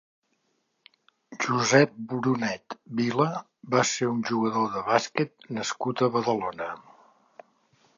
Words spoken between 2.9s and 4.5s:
Vila va ser un